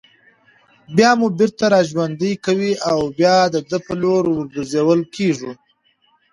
[0.95, 5.51] بيا مو بېرته راژوندي كوي او بيا د ده په لور ورگرځول كېږئ